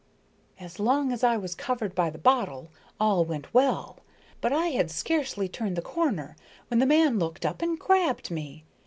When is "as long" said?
0.59-1.11